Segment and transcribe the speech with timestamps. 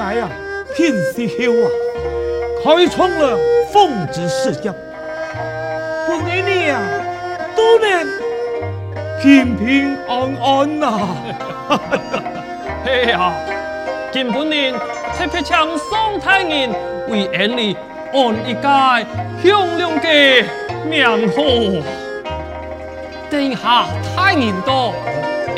[0.00, 0.26] 哎呀，
[0.74, 1.68] 这水灾啊，天时候啊，
[2.64, 3.38] 开创了
[3.70, 4.72] 风之世界，
[6.08, 6.80] 本年年啊，
[7.54, 7.88] 都能
[9.20, 10.98] 平平安安呐。
[12.82, 13.32] 嘿呀，
[14.10, 14.72] 今本年
[15.18, 16.68] 特别请宋太爷
[17.08, 17.76] 为俺哋
[18.14, 18.62] 安一个
[19.42, 20.08] 响亮的
[20.88, 21.42] 名号，
[23.28, 23.86] 等下
[24.16, 24.94] 太爷到，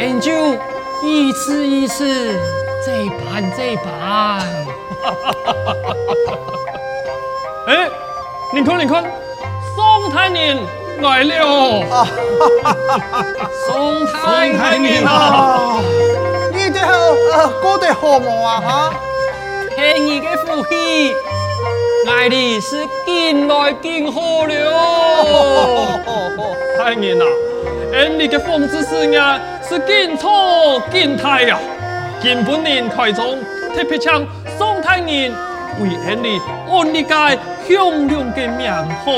[0.00, 0.32] 俺就
[1.04, 2.34] 一次一次
[2.84, 3.86] 再办再办。
[7.66, 7.88] 哎，
[8.52, 9.04] 你看你看，
[9.76, 10.56] 宋太爷
[11.00, 11.84] 来了。
[13.66, 15.80] 宋太爷啊！
[16.52, 16.92] 你哋好，
[17.62, 18.60] 过得好么啊？
[18.60, 18.94] 哈，
[19.76, 21.14] 系你的福气，
[22.08, 26.00] 爱你是进来进好了。
[26.78, 27.24] 太年啊，
[27.94, 29.20] 俺你的风姿事业
[29.66, 31.58] 是进错进太呀！
[32.22, 33.36] 今本年开中
[33.74, 35.28] 特别请宋太爷
[35.80, 37.08] 为俺你安利界
[37.66, 38.70] 响亮嘅名
[39.02, 39.10] 号。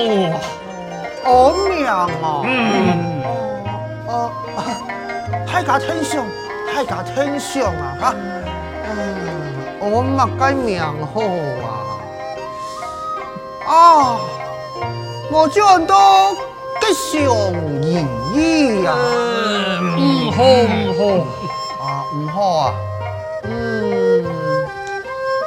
[1.26, 1.30] 安
[1.68, 2.08] 名啊？
[2.46, 3.22] 嗯。
[4.06, 4.32] 哦，
[5.46, 6.24] 大家天上。
[6.72, 8.14] 太家天上啊，哈，
[9.80, 11.20] 我嘛该名号
[11.62, 11.68] 啊？
[13.68, 14.18] 啊，
[15.30, 15.94] 我就很多
[16.80, 17.84] 吉祥如
[18.34, 18.88] 意啊！
[19.82, 21.00] 唔好唔好
[21.84, 22.93] 啊，唔好啊，嗯，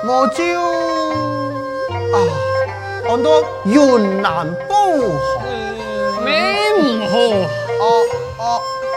[0.10, 0.42] 我就
[2.14, 2.18] 啊，
[3.10, 5.44] 很多云南宝好，
[6.24, 6.32] 咩
[6.80, 7.18] 唔好？
[7.84, 7.86] 啊
[8.40, 8.44] 啊，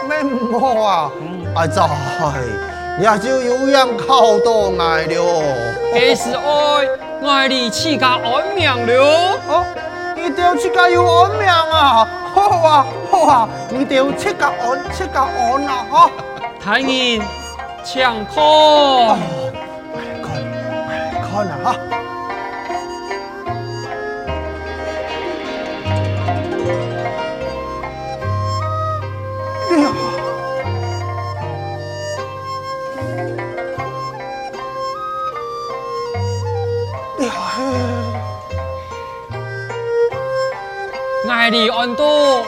[0.07, 1.11] 咩唔好啊？
[1.53, 1.83] 啊，就系，
[3.01, 5.43] 也就有人靠到爱了。
[5.93, 9.37] 几时爱爱你自家安命了？
[9.49, 9.65] 哦，
[10.15, 12.07] 你哋自家有安命啊！
[12.33, 15.85] 好啊好啊，你哋自家安自家安啊！
[15.91, 16.09] 哈，
[16.63, 17.21] 太爷，
[17.83, 18.01] 请
[18.33, 18.41] 看，
[19.07, 19.19] 来看
[21.43, 21.73] 来看啊！
[21.73, 22.01] 哈。
[41.41, 42.45] 爱你安多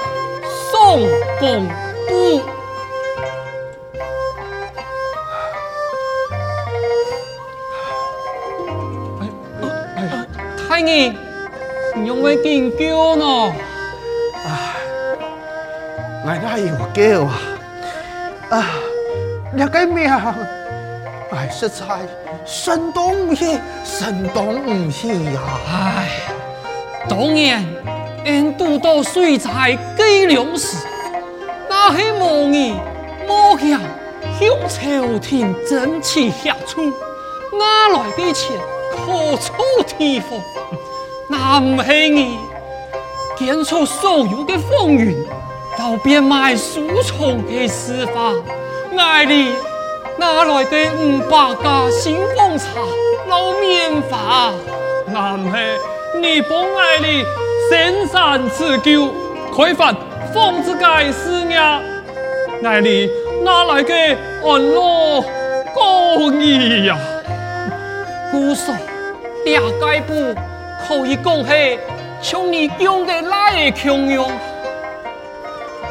[0.70, 1.02] 宋
[1.40, 1.68] 公
[10.74, 11.14] 太爷，
[11.94, 13.54] 你用咩惊叫呢？
[14.44, 14.74] 唉，
[16.26, 17.40] 我哪有叫啊？
[18.50, 18.66] 啊，
[19.54, 21.86] 你个命，唉，实在
[22.44, 25.42] 生动唔起，生动唔起呀！
[25.72, 26.10] 唉，
[27.08, 27.64] 当然。
[28.26, 30.88] 因拄到水灾计粮食，
[31.70, 32.76] 那些毛儿
[33.28, 33.80] 毛向
[34.40, 36.82] 向朝廷争取下出，
[37.60, 38.58] 哪来的钱
[38.90, 39.54] 可出
[40.00, 40.40] 地方？
[41.36, 42.38] 那唔系你
[43.36, 45.26] 检出所有的风云，
[45.76, 48.32] 到变卖书虫的司法，
[48.96, 49.50] 爱你
[50.20, 52.66] 哪来的五百家新凤茶
[53.28, 54.52] 老面法？
[55.08, 55.58] 那唔系
[56.22, 57.26] 你帮爱你。
[57.68, 59.08] 仙山自救，
[59.58, 59.92] 开发
[60.32, 61.58] 风之界事业，
[62.64, 63.10] 爱你
[63.44, 63.92] 哪来的
[64.44, 65.24] 安乐
[65.74, 66.96] 公义呀？
[68.32, 68.72] 姑嫂，
[69.46, 70.14] 两界不
[70.88, 71.80] 可以讲系
[72.22, 74.32] 像你讲的那样强用，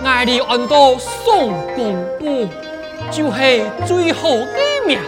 [0.04, 2.48] 爱你安到宋公布，
[3.10, 4.98] 就是最好的命，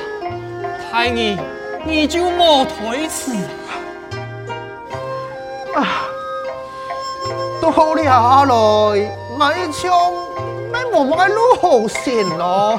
[0.91, 1.39] 太你
[1.85, 3.33] 你就莫推辞
[5.75, 6.09] 啊！
[7.61, 10.13] 到了来，买枪，
[10.71, 12.79] 买我买路好先咯。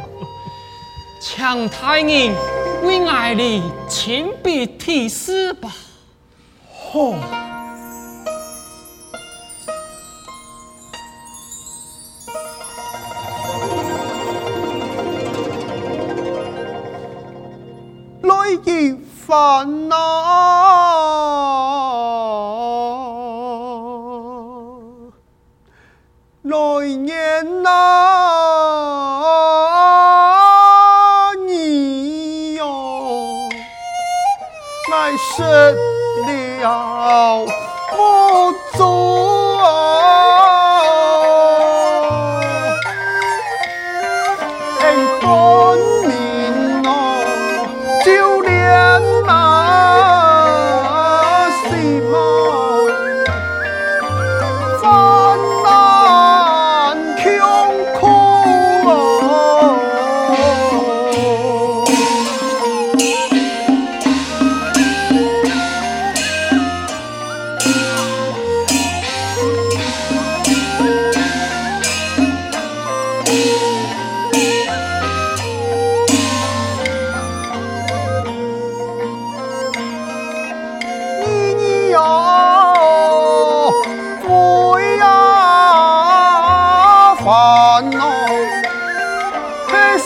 [1.20, 2.32] 强太爷
[2.82, 5.70] 为爱你亲笔题诗吧。
[6.68, 7.14] 好。
[18.22, 18.96] 来一
[19.26, 19.88] 番
[35.40, 35.89] 这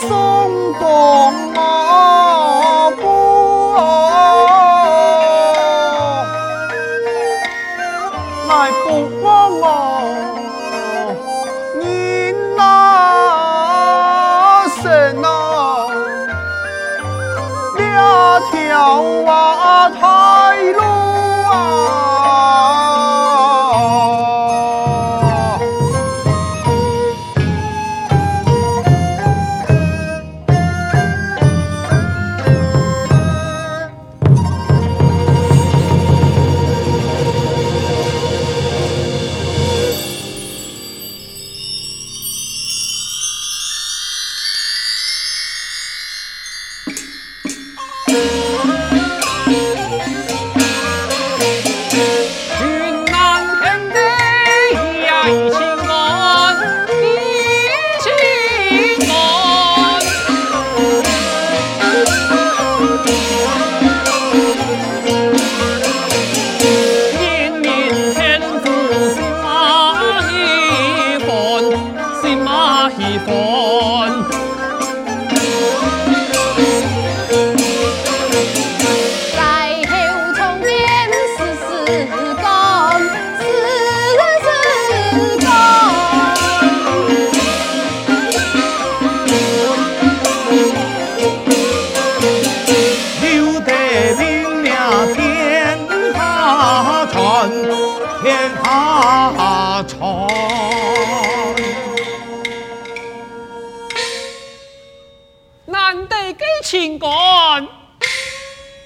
[0.07, 1.94] 松动啊！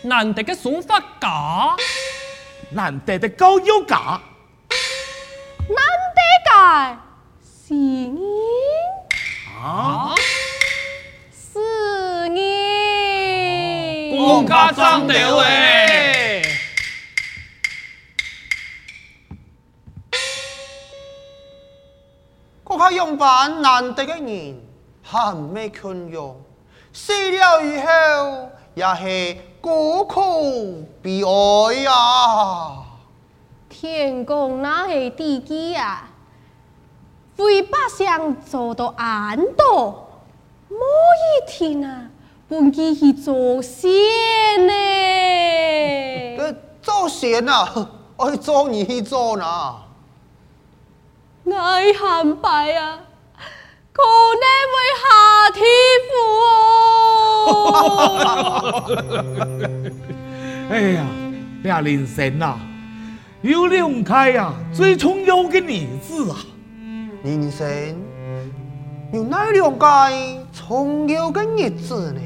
[0.02, 1.76] 难得的书法家，
[2.72, 4.20] 难得的高友家，
[5.68, 5.78] 难
[6.16, 6.98] 得嘅
[7.44, 8.22] 是你
[9.62, 10.16] 啊，
[11.32, 16.42] 是你，公家长得喂，
[22.64, 24.62] 国家用办难得的人，
[25.04, 26.42] 很没困用，
[27.06, 29.38] 死了以后也是。
[29.62, 31.92] 孤苦悲哀呀！
[33.68, 36.08] 天公哪是地基啊，
[37.36, 40.08] 为百姓做到安乐，
[40.70, 42.10] 某一天啊，
[42.48, 43.92] 本记去做仙
[44.66, 44.74] 呢。
[46.82, 49.76] 做仙啊， 爱做你去做呢？
[51.52, 53.00] 爱喊白啊，
[54.00, 54.04] 可
[54.40, 55.04] 能会下
[55.54, 55.62] 天
[56.08, 56.12] 府
[57.36, 57.44] 哦。
[60.70, 61.04] 哎呀，
[61.64, 62.58] 呀人生啊，
[63.42, 66.38] 有两开啊，最重要的日子啊。
[67.24, 67.68] 人生
[69.12, 69.88] 有哪两个
[70.54, 72.22] 重要的日子呢？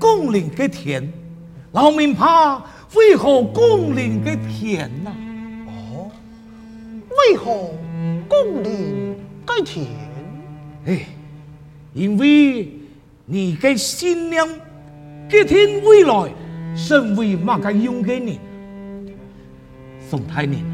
[0.00, 1.12] 降临的天，
[1.72, 2.62] 老民怕
[2.94, 5.12] 为何降临的天呐？
[5.66, 6.10] 哦，
[7.10, 7.74] 为何
[8.30, 9.14] 降临
[9.44, 10.07] 的天？
[10.88, 11.06] 哎，
[11.94, 12.72] 因为。
[13.30, 14.48] 你嘅新娘，
[15.28, 16.32] 决定未来
[16.74, 18.38] 成为乜嘅样嘅人。
[20.08, 20.64] 宋太年，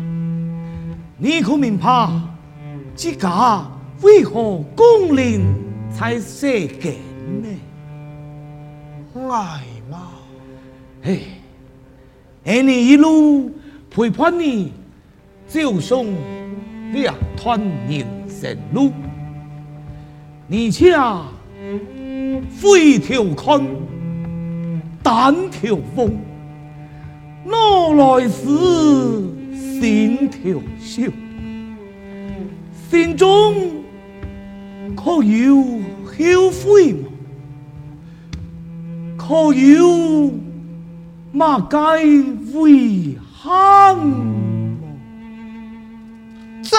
[1.19, 2.09] 你可明白
[2.95, 3.67] 自家
[4.03, 5.41] 为何光临
[5.91, 6.95] 在世间
[7.43, 7.49] 呢？
[9.17, 10.13] 爱吗？
[11.03, 11.23] 嘿，
[12.45, 13.51] 而你一路
[13.91, 14.73] 陪伴你
[15.49, 16.07] 走上
[16.93, 18.93] 两段人生路，
[20.57, 21.21] 你恰。
[22.63, 23.61] 回头看，
[25.03, 26.17] 单条风，
[27.45, 28.47] 哪来是
[29.59, 31.11] 心条笑？
[32.89, 33.83] 心中
[34.95, 35.57] 可有
[36.05, 37.09] 后悔吗？
[39.17, 40.31] 可有
[41.33, 44.25] 马该遗憾吗？
[46.63, 46.79] 这。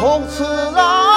[0.00, 0.42] 从此
[0.78, 1.09] 啊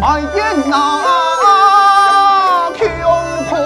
[0.00, 1.02] 埋怨那
[2.76, 2.86] 穷
[3.48, 3.56] 苦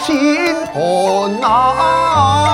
[0.00, 2.53] 心寒难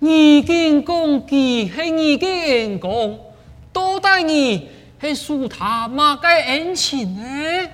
[0.00, 3.18] 你见公鸡系你的恩公，
[3.72, 4.68] 多待你
[5.00, 7.68] 系属他妈个恩情呢？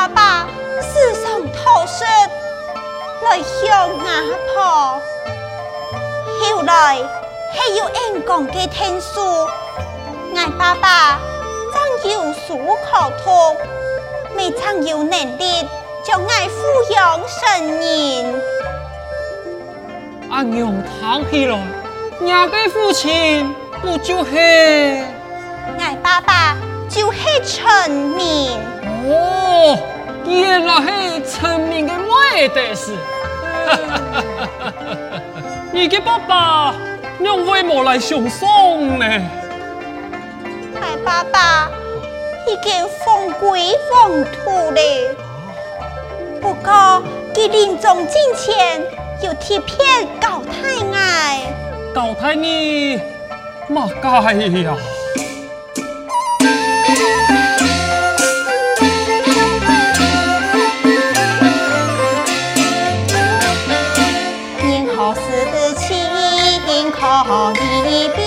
[0.00, 0.46] 爸爸
[0.80, 2.04] 时常讨食
[3.22, 4.22] 来向阿
[4.54, 5.02] 婆。
[6.40, 6.96] 后来
[7.52, 11.18] 还有人讲嘅天书，我爸爸
[12.02, 13.28] 真有书可读，
[14.38, 15.68] 未曾有能力
[16.02, 18.42] 将我抚养成人。
[20.30, 21.58] 阿娘听起来，
[22.22, 25.04] 伢嘅父亲不就是？
[25.78, 26.56] 俺爸爸
[26.88, 28.58] 就是陈明。
[29.02, 29.78] 哦，
[30.26, 32.96] 原来是陈明的妹的事。
[35.72, 36.74] 你的爸爸
[37.20, 39.06] 让为么来相送呢？
[40.74, 41.70] 我爸爸
[42.46, 44.80] 已经风归风土了，
[46.40, 47.02] 不过
[47.34, 48.82] 他临终之前
[49.22, 50.96] 有贴片交代我。
[51.94, 53.00] 交代你，
[53.68, 54.74] 嘛该呀？
[67.30, 68.19] 好的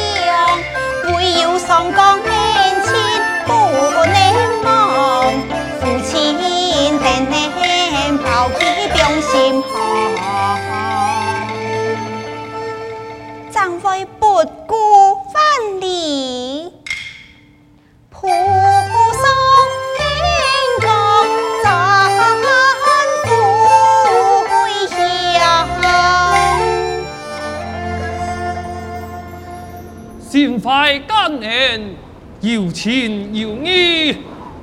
[32.43, 34.17] 有情有义，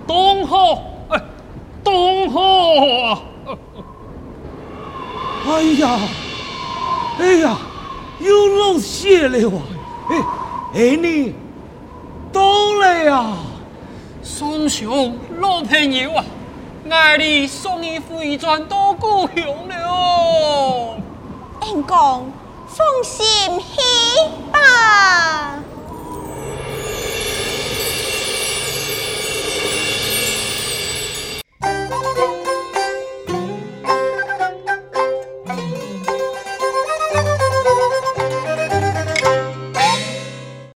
[0.06, 1.18] 东好，哎，
[1.82, 2.38] 东好
[3.06, 3.22] 啊！
[5.46, 5.98] 哎呀，
[7.18, 7.56] 哎呀，
[8.18, 9.62] 又落雪了啊！
[10.10, 10.22] 哎，
[10.74, 11.34] 哎你
[12.30, 12.42] 到
[12.74, 13.32] 了呀，
[14.22, 16.22] 孙兄老朋友啊，
[16.90, 20.96] 爱你送你回转多故乡了。
[21.60, 22.30] 恩公，
[22.68, 23.80] 放心去
[24.52, 25.54] 吧。